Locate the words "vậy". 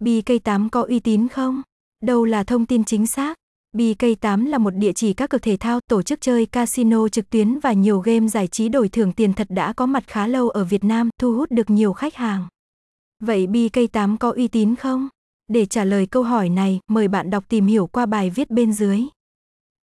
13.22-13.46